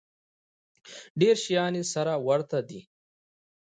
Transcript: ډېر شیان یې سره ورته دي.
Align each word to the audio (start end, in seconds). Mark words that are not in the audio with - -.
ډېر 1.19 1.35
شیان 1.43 1.73
یې 1.79 1.83
سره 1.93 2.13
ورته 2.27 2.57
دي. 2.69 2.81